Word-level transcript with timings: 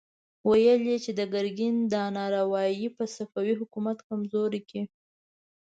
ويې 0.49 0.73
ويل 0.83 0.99
چې 1.05 1.11
د 1.19 1.21
ګرګين 1.33 1.75
دا 1.93 2.03
نارواوې 2.17 2.87
به 2.95 3.05
صفوي 3.15 3.53
حکومت 3.61 3.97
کمزوری 4.09 4.61
کړي. 4.69 4.83